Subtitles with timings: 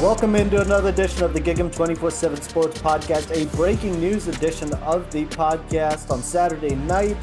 [0.00, 4.74] Welcome into another edition of the Gig'Em 24 7 Sports Podcast, a breaking news edition
[4.74, 7.16] of the podcast on Saturday night.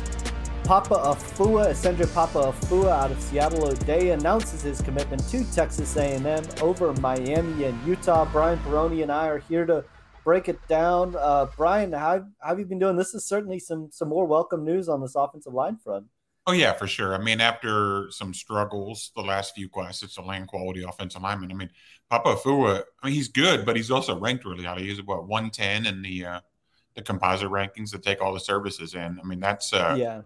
[0.64, 6.44] Papa Ahfua, Isendre Papa Ahfua out of Seattle O'Dea announces his commitment to Texas A&M
[6.62, 8.26] over Miami and Utah.
[8.32, 9.84] Brian Perroni and I are here to
[10.24, 11.16] break it down.
[11.20, 12.96] Uh, Brian, how, how have you been doing?
[12.96, 16.06] This is certainly some some more welcome news on this offensive line front.
[16.48, 17.14] Oh yeah, for sure.
[17.14, 21.56] I mean, after some struggles the last few classes to land quality offensive linemen, I
[21.56, 21.70] mean,
[22.10, 24.80] Papa Ahfua, I mean, he's good, but he's also ranked really high.
[24.80, 26.40] He's about one ten in the uh,
[26.96, 29.20] the composite rankings that take all the services in.
[29.20, 30.22] I mean, that's uh, yeah,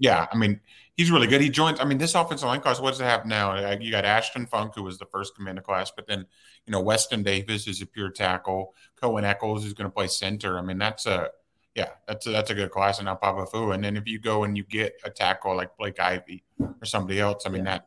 [0.00, 0.26] yeah.
[0.32, 0.60] I mean,
[0.96, 1.40] he's really good.
[1.40, 1.78] He joins.
[1.78, 2.80] I mean, this offensive line class.
[2.80, 3.70] What does it have now?
[3.78, 6.26] You got Ashton Funk, who was the first command of class, but then
[6.66, 8.74] you know Weston Davis is a pure tackle.
[9.00, 10.58] Cohen Eccles is going to play center.
[10.58, 11.28] I mean, that's a
[11.74, 13.70] yeah, that's a, that's a good class, and now Papa Fu.
[13.72, 17.20] And then if you go and you get a tackle like Blake Ivy or somebody
[17.20, 17.72] else, I mean yeah.
[17.72, 17.86] that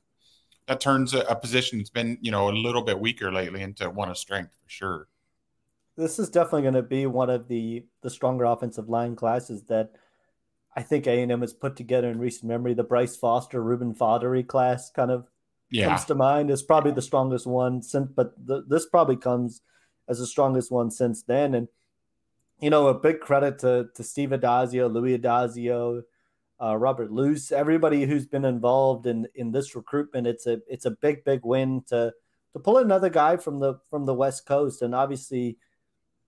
[0.68, 3.90] that turns a, a, position that's been you know a little bit weaker lately into
[3.90, 5.08] one of strength for sure.
[5.98, 9.92] This is definitely going to be one of the the stronger offensive line classes that
[10.76, 12.74] I think A and M has put together in recent memory.
[12.74, 15.28] The Bryce Foster, Reuben Fatheree class kind of
[15.70, 15.90] yeah.
[15.90, 19.62] comes to mind as probably the strongest one since, but the, this probably comes
[20.08, 21.68] as the strongest one since then, and
[22.60, 26.04] you know, a big credit to to Steve Addazio, Louis Addazio,
[26.62, 30.28] uh, Robert Luce, everybody who's been involved in in this recruitment.
[30.28, 32.14] It's a it's a big big win to
[32.54, 35.58] to pull another guy from the from the West Coast, and obviously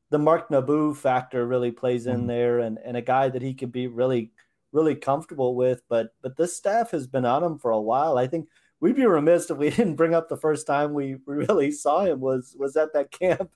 [0.09, 2.27] the Mark Nabou factor really plays in mm-hmm.
[2.27, 4.31] there, and and a guy that he could be really
[4.71, 5.81] really comfortable with.
[5.87, 8.17] But but this staff has been on him for a while.
[8.17, 11.71] I think we'd be remiss if we didn't bring up the first time we really
[11.71, 13.51] saw him was was at that camp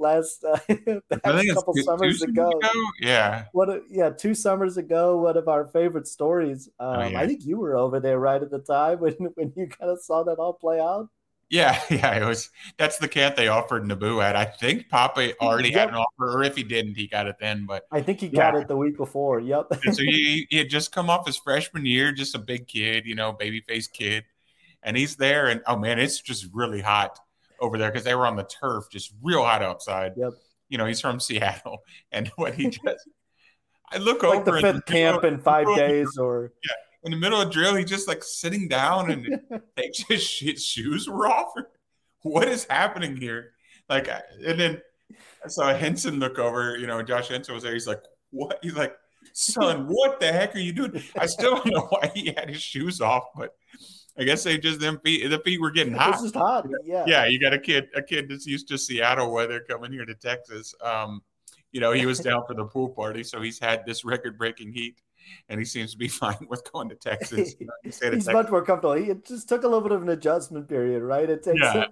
[0.00, 1.00] last uh, a
[1.54, 2.50] couple two, summers two ago.
[2.50, 2.70] ago.
[3.00, 3.44] Yeah.
[3.52, 3.68] What?
[3.68, 5.18] A, yeah, two summers ago.
[5.18, 6.68] One of our favorite stories.
[6.80, 7.20] Oh, um, oh, yeah.
[7.20, 10.00] I think you were over there right at the time when when you kind of
[10.00, 11.08] saw that all play out.
[11.50, 12.50] Yeah, yeah, it was.
[12.78, 14.36] That's the cat they offered Nabou at.
[14.36, 15.78] I think Papa already yep.
[15.78, 17.66] had an offer, or if he didn't, he got it then.
[17.66, 18.52] But I think he yeah.
[18.52, 19.40] got it the week before.
[19.40, 19.66] Yep.
[19.92, 23.16] so he, he had just come off his freshman year, just a big kid, you
[23.16, 24.24] know, baby face kid,
[24.82, 25.48] and he's there.
[25.48, 27.18] And oh man, it's just really hot
[27.60, 30.12] over there because they were on the turf, just real hot outside.
[30.16, 30.32] Yep.
[30.68, 31.82] You know, he's from Seattle,
[32.12, 33.08] and what he just,
[33.90, 37.40] I look like over the fifth camp in five days, or yeah, in the middle
[37.40, 39.40] of drill, he's just like sitting down and
[39.76, 41.52] takes his shoes were off.
[42.22, 43.52] What is happening here?
[43.88, 44.08] Like,
[44.46, 44.82] and then
[45.44, 46.76] I saw Henson look over.
[46.76, 47.72] You know, Josh Henson was there.
[47.72, 48.94] He's like, "What?" He's like,
[49.32, 52.62] "Son, what the heck are you doing?" I still don't know why he had his
[52.62, 53.56] shoes off, but
[54.20, 56.14] I guess they just them feet the feet were getting hot.
[56.14, 56.68] It's just hot.
[56.84, 57.04] Yeah.
[57.06, 57.26] Yeah.
[57.26, 60.74] You got a kid, a kid that's used to Seattle weather coming here to Texas.
[60.82, 61.22] Um,
[61.72, 64.72] you know, he was down for the pool party, so he's had this record breaking
[64.72, 65.00] heat
[65.48, 67.54] and he seems to be fine with going to Texas.
[67.60, 68.26] You know, he's Texas.
[68.26, 68.94] much more comfortable.
[68.94, 71.28] He just took a little bit of an adjustment period, right?
[71.28, 71.86] It takes yeah.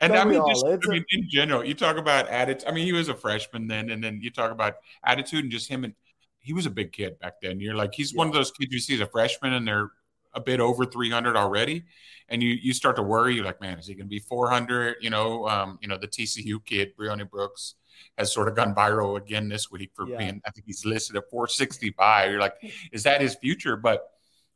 [0.00, 2.68] And I mean, just, I mean, in general, you talk about attitude.
[2.68, 4.74] I mean, he was a freshman then, and then you talk about
[5.04, 5.94] attitude and just him and
[6.38, 7.58] he was a big kid back then.
[7.58, 8.18] You're like, he's yeah.
[8.18, 9.90] one of those kids you see as a freshman and they're
[10.34, 11.84] a bit over 300 already
[12.28, 14.96] and you you start to worry you're like man is he going to be 400
[15.00, 17.74] you know um, you know the tcu kid Breony Brooks
[18.18, 20.18] has sort of gone viral again this week for yeah.
[20.18, 22.54] being i think he's listed at 465 you're like
[22.92, 23.76] is that his future?
[23.76, 24.08] But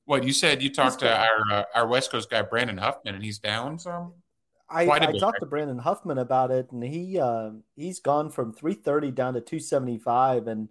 [0.04, 3.24] what you said you talked to our uh, our west coast guy brandon huffman and
[3.24, 4.14] he's down some?
[4.70, 9.12] I, I talked to Brandon Huffman about it, and he uh, he's gone from 330
[9.12, 10.68] down to 275, and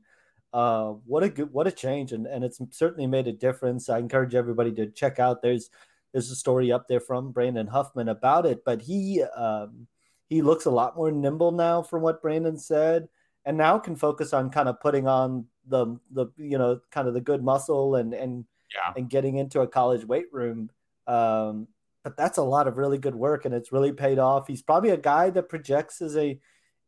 [0.53, 3.90] uh, what a good, what a change, and and it's certainly made a difference.
[3.90, 5.41] I encourage everybody to check out.
[5.41, 5.69] There's
[6.13, 9.88] there's a story up there from Brandon Huffman about it, but he um,
[10.30, 13.07] he looks a lot more nimble now, from what Brandon said,
[13.46, 17.13] and now can focus on kind of putting on the the you know kind of
[17.13, 18.94] the good muscle and and yeah.
[18.95, 20.69] and getting into a college weight room.
[21.07, 21.68] Um,
[22.04, 24.48] but that's a lot of really good work, and it's really paid off.
[24.48, 26.39] He's probably a guy that projects as a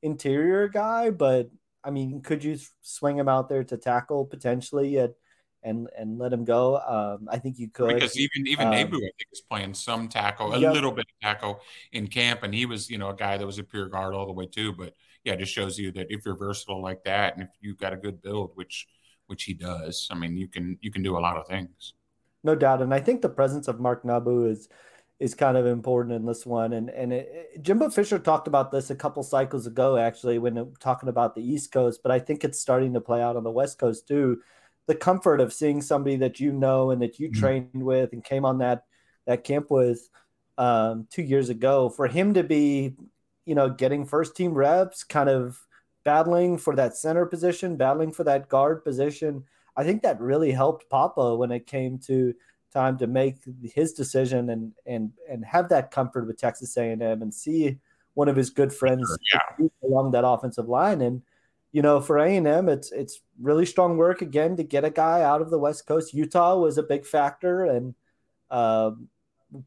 [0.02, 1.50] interior guy, but
[1.84, 5.12] I mean, could you swing him out there to tackle potentially at,
[5.64, 6.78] and and let him go?
[6.78, 10.08] Um, I think you could because even even um, Nabou, I think, is playing some
[10.08, 10.74] tackle, a yep.
[10.74, 11.62] little bit of tackle
[11.92, 14.26] in camp, and he was you know a guy that was a pure guard all
[14.26, 14.74] the way too.
[14.74, 14.94] But
[15.24, 17.94] yeah, it just shows you that if you're versatile like that, and if you've got
[17.94, 18.88] a good build, which
[19.28, 21.94] which he does, I mean, you can you can do a lot of things.
[22.44, 24.70] No doubt, and I think the presence of Mark Nabou is
[25.20, 26.74] is kind of important in this one.
[26.74, 30.74] And and it, it, Jimbo Fisher talked about this a couple cycles ago, actually, when
[30.80, 32.02] talking about the East Coast.
[32.04, 34.42] But I think it's starting to play out on the West Coast too.
[34.90, 37.40] the comfort of seeing somebody that you know and that you mm-hmm.
[37.40, 38.86] trained with and came on that
[39.28, 40.10] that camp with
[40.58, 42.96] um, two years ago, for him to be,
[43.46, 45.60] you know, getting first team reps, kind of
[46.04, 49.44] battling for that center position, battling for that guard position.
[49.78, 52.34] I think that really helped Papa when it came to
[52.72, 57.34] time to make his decision and and and have that comfort with Texas A&M and
[57.34, 57.78] see
[58.14, 59.68] one of his good friends yeah.
[59.84, 61.22] along that offensive line and
[61.72, 64.90] you know, for A and M, it's it's really strong work again to get a
[64.90, 66.14] guy out of the West Coast.
[66.14, 67.94] Utah was a big factor, and
[68.50, 69.08] um,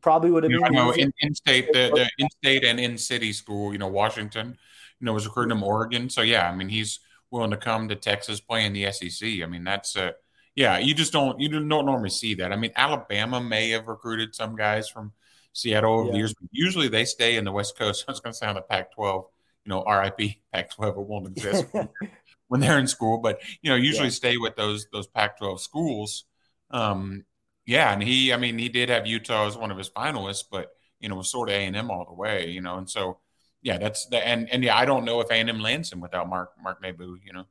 [0.00, 0.64] probably would have been.
[0.64, 3.72] I know in, in state, the, the in state and in city school.
[3.72, 4.58] You know, Washington,
[4.98, 6.10] you know, was recruiting him Oregon.
[6.10, 6.98] So yeah, I mean, he's
[7.30, 9.28] willing to come to Texas play in the SEC.
[9.42, 10.12] I mean, that's uh,
[10.54, 12.52] yeah, you just don't you don't normally see that.
[12.52, 15.12] I mean, Alabama may have recruited some guys from
[15.52, 16.12] Seattle over yeah.
[16.12, 18.04] the years, but usually they stay in the West Coast.
[18.06, 19.24] I was going to say on the Pac-12
[19.64, 21.66] you know, RIP Pac-12 it won't exist
[22.48, 24.12] when they're in school, but you know, usually yeah.
[24.12, 26.24] stay with those those Pac-12 schools.
[26.70, 27.24] Um,
[27.64, 30.70] yeah, and he, I mean, he did have Utah as one of his finalists, but
[30.98, 33.18] you know, was sort of A and M all the way, you know, and so
[33.62, 36.00] yeah, that's the and and yeah, I don't know if A and M lands him
[36.00, 37.44] without Mark Mark Nabou, you know.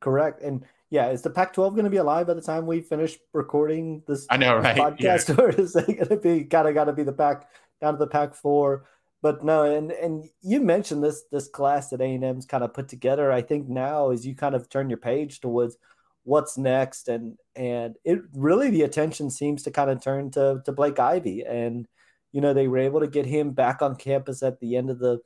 [0.00, 3.16] Correct, and yeah, is the Pac-12 going to be alive by the time we finish
[3.32, 4.26] recording this?
[4.28, 4.76] I know, right?
[4.76, 5.34] Podcast, yeah.
[5.38, 7.48] or is it going to be kind of got to be the Pac
[7.80, 8.82] down to the Pac-4?
[9.22, 12.72] but no, and and you mentioned this this class that A and M's kind of
[12.72, 13.30] put together.
[13.30, 15.76] I think now as you kind of turn your page towards
[16.24, 20.72] what's next, and and it really the attention seems to kind of turn to to
[20.72, 21.86] Blake Ivy, and
[22.32, 24.98] you know they were able to get him back on campus at the end of
[24.98, 25.20] the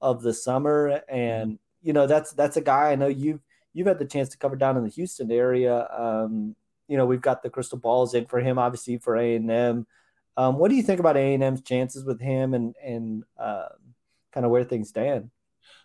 [0.00, 1.86] of the summer, and mm-hmm.
[1.86, 3.40] you know that's that's a guy I know you've
[3.72, 5.88] you've had the chance to cover down in the Houston area.
[5.96, 6.56] Um,
[6.90, 9.86] you know we've got the crystal balls in for him, obviously for A and M.
[10.36, 13.68] Um, what do you think about A and M's chances with him and and uh,
[14.32, 15.30] kind of where things stand?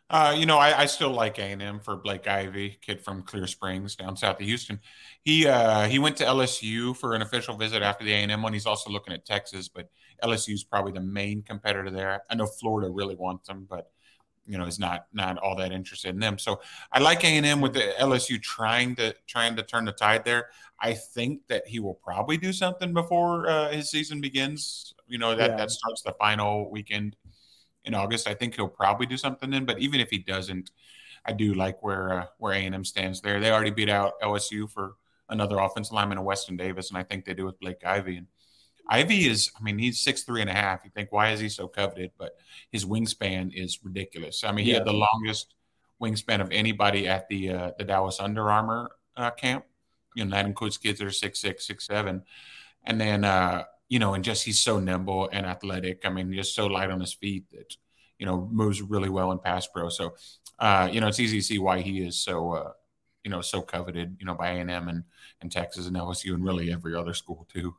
[0.10, 3.24] Uh, you know, I, I, still like A and M for Blake Ivy, kid from
[3.24, 4.80] Clear Springs down south of Houston.
[5.22, 8.42] He uh, he went to LSU for an official visit after the A and M
[8.42, 8.54] one.
[8.54, 9.90] He's also looking at Texas, but
[10.24, 12.24] LSU is probably the main competitor there.
[12.30, 13.92] I know Florida really wants him, but
[14.48, 16.38] you know is not not all that interested in them.
[16.38, 16.62] So
[16.92, 20.26] I like A and M with the LSU trying to trying to turn the tide
[20.26, 20.50] there.
[20.80, 24.94] I think that he will probably do something before uh, his season begins.
[25.08, 25.58] You know that yeah.
[25.58, 27.16] that starts the final weekend
[27.86, 28.28] in August.
[28.28, 29.66] I think he'll probably do something then.
[29.66, 30.72] But even if he doesn't,
[31.26, 33.40] I do like where uh, where A and M stands there.
[33.40, 34.96] They already beat out LSU for
[35.30, 38.18] another offensive lineman, of Weston Davis, and I think they do with Blake Ivy.
[38.18, 38.28] And
[38.90, 40.82] Ivy is, I mean, he's six three and a half.
[40.84, 42.12] You think why is he so coveted?
[42.18, 42.36] But
[42.72, 44.44] his wingspan is ridiculous.
[44.44, 44.78] I mean, he yeah.
[44.78, 45.56] had the longest
[46.02, 49.66] wingspan of anybody at the uh, the Dallas Under Armour uh, camp.
[50.16, 52.24] You know, that includes kids that are six six, six seven,
[52.84, 56.06] and then uh, you know, and just he's so nimble and athletic.
[56.06, 57.76] I mean, just so light on his feet that
[58.20, 59.90] you know moves really well in pass pro.
[59.90, 60.16] So,
[60.60, 62.72] uh, you know, it's easy to see why he is so uh,
[63.24, 64.18] you know so coveted.
[64.20, 65.04] You know, by A and M and
[65.42, 67.76] and Texas and LSU and really every other school too.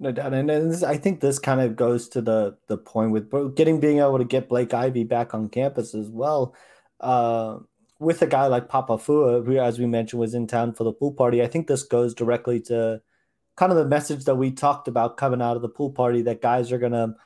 [0.00, 3.80] No doubt, and I think this kind of goes to the the point with getting
[3.80, 6.54] being able to get Blake Ivy back on campus as well.
[7.00, 7.58] Uh,
[7.98, 10.92] with a guy like Papa Ahfua, who, as we mentioned, was in town for the
[10.92, 13.02] pool party, I think this goes directly to
[13.56, 16.40] kind of the message that we talked about coming out of the pool party that
[16.40, 17.16] guys are going to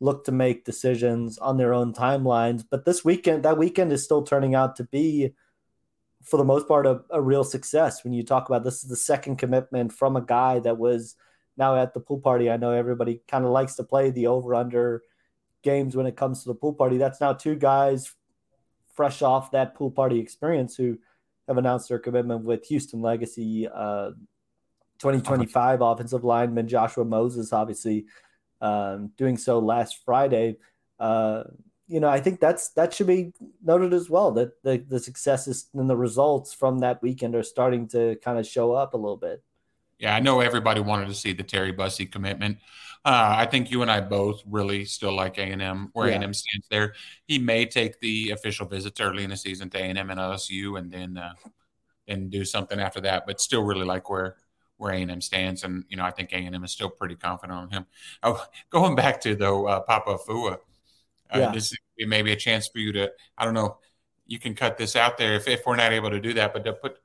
[0.00, 2.64] look to make decisions on their own timelines.
[2.68, 5.34] But this weekend, that weekend is still turning out to be,
[6.22, 8.02] for the most part, a, a real success.
[8.02, 11.14] When you talk about this is the second commitment from a guy that was–
[11.56, 12.50] now at the pool party.
[12.50, 15.02] I know everybody kind of likes to play the over under
[15.62, 16.98] games when it comes to the pool party.
[16.98, 18.14] That's now two guys
[18.94, 20.98] fresh off that pool party experience who
[21.48, 24.10] have announced their commitment with Houston Legacy uh,
[24.98, 25.90] 2025 uh-huh.
[25.90, 28.06] offensive lineman Joshua Moses, obviously
[28.60, 30.56] um, doing so last Friday.
[30.98, 31.44] Uh,
[31.88, 33.32] you know, I think that's that should be
[33.62, 37.88] noted as well that the, the successes and the results from that weekend are starting
[37.88, 39.42] to kind of show up a little bit.
[39.98, 42.58] Yeah, I know everybody wanted to see the Terry Bussey commitment.
[43.04, 46.12] Uh, I think you and I both really still like A and M where A
[46.12, 46.94] and M stands there.
[47.26, 50.20] He may take the official visits early in the season to A and M and
[50.20, 51.32] LSU, and then uh,
[52.06, 53.24] then do something after that.
[53.26, 54.36] But still, really like where
[54.76, 56.90] where A and M stands, and you know I think A and M is still
[56.90, 57.86] pretty confident on him.
[58.22, 60.58] Oh, going back to though uh, Papa Ahfua, uh,
[61.38, 61.52] yeah.
[61.52, 63.78] this may be a chance for you to I don't know.
[64.28, 66.64] You can cut this out there if, if we're not able to do that, but
[66.64, 66.98] to put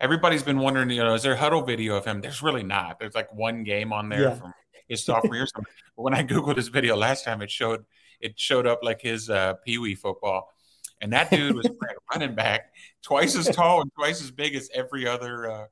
[0.00, 2.20] everybody's been wondering, you know, is there Hudl video of him?
[2.20, 2.98] There's really not.
[2.98, 4.34] There's like one game on there yeah.
[4.34, 4.52] from
[4.88, 5.46] his sophomore year.
[5.54, 5.64] But
[6.02, 7.84] when I googled his video last time, it showed
[8.20, 10.52] it showed up like his uh, Pee Wee football,
[11.00, 11.68] and that dude was
[12.12, 12.72] running back,
[13.02, 15.66] twice as tall and twice as big as every other uh,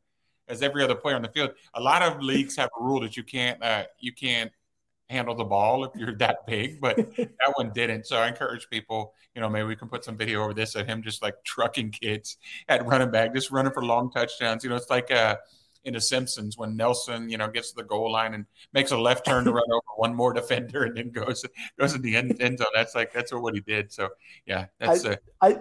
[0.49, 1.51] as every other player on the field.
[1.75, 4.53] A lot of leagues have a rule that you can't uh, you can't
[5.13, 8.07] handle the ball if you're that big, but that one didn't.
[8.07, 10.87] So I encourage people, you know, maybe we can put some video over this of
[10.87, 12.39] him just like trucking kids
[12.69, 14.65] at running back, just running for long touchdowns.
[14.65, 15.37] You know, it's like uh
[15.85, 18.97] in The Simpsons when Nelson, you know, gets to the goal line and makes a
[18.97, 21.45] left turn to run over one more defender and then goes
[21.79, 22.69] goes in the end, end zone.
[22.75, 23.93] That's like that's what he did.
[23.93, 24.11] So
[24.47, 25.57] yeah, that's I, uh, I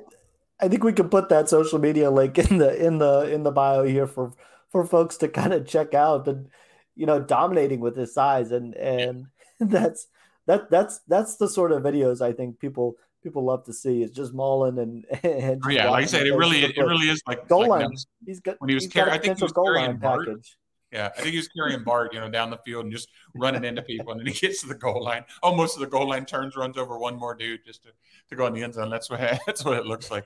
[0.59, 3.51] I think we can put that social media link in the in the in the
[3.51, 4.31] bio here for
[4.69, 6.47] for folks to kind of check out and
[6.95, 9.27] you know dominating with his size and and.
[9.69, 10.07] That's
[10.47, 14.03] that that's that's the sort of videos I think people people love to see.
[14.03, 17.21] It's just Mullen and, and oh, yeah, like I said, it really it really is
[17.27, 17.95] like goal like line.
[18.25, 19.13] He's got when he was carrying.
[19.13, 20.27] I think he was carrying Bart.
[20.27, 20.57] Package.
[20.91, 23.63] Yeah, I think he was carrying Bart, you know, down the field and just running
[23.63, 26.09] into people, and then he gets to the goal line, oh, almost to the goal
[26.09, 27.89] line, turns, runs over one more dude just to,
[28.29, 28.89] to go in the end zone.
[28.89, 30.25] That's what that's what it looks like.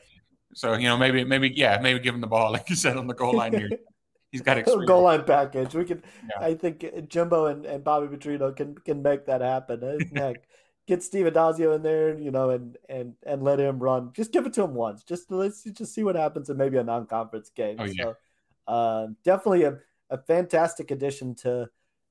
[0.53, 3.07] So you know, maybe maybe yeah, maybe give him the ball like you said on
[3.07, 3.69] the goal line here.
[4.35, 4.89] He's got experience.
[4.89, 5.73] goal line package.
[5.73, 6.03] We can.
[6.29, 6.45] Yeah.
[6.45, 10.11] I think Jimbo and, and Bobby Petrino can can make that happen.
[10.15, 10.43] Heck,
[10.87, 14.11] get Steve Addazio in there, you know, and and and let him run.
[14.13, 15.03] Just give it to him once.
[15.03, 17.77] Just let's just see what happens in maybe a non-conference game.
[17.79, 18.03] Oh, yeah.
[18.03, 18.15] So,
[18.67, 19.77] uh, definitely a,
[20.09, 21.69] a fantastic addition to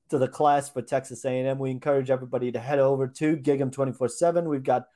[0.09, 1.59] to the class for Texas A&M.
[1.59, 4.45] We encourage everybody to head over to Gig'em 24/7.
[4.45, 4.87] We've got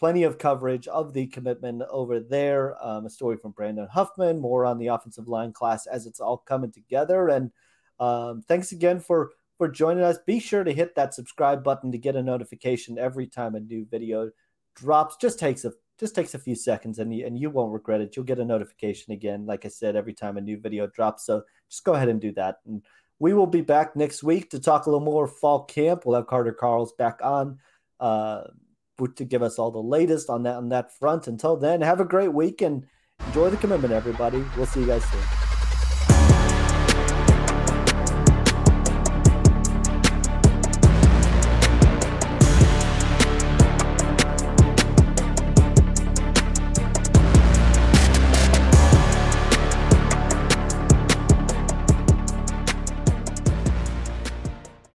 [0.00, 2.74] plenty of coverage of the commitment over there.
[2.82, 6.38] Um, a story from Brandon Huffman, more on the offensive line class as it's all
[6.38, 7.28] coming together.
[7.28, 7.52] And
[8.00, 10.16] um, thanks again for for joining us.
[10.26, 13.86] Be sure to hit that subscribe button to get a notification every time a new
[13.90, 14.30] video
[14.74, 15.16] drops.
[15.16, 18.16] Just takes a just takes a few seconds and you, and you won't regret it.
[18.16, 21.26] You'll get a notification again, like I said, every time a new video drops.
[21.26, 22.60] So just go ahead and do that.
[22.66, 22.82] And
[23.18, 26.06] we will be back next week to talk a little more fall camp.
[26.06, 27.58] We'll have Carter Carls back on.
[28.00, 28.44] Uh,
[29.08, 31.26] to give us all the latest on that on that front.
[31.26, 32.86] Until then, have a great week and
[33.26, 34.44] enjoy the commitment, everybody.
[34.56, 35.39] We'll see you guys soon.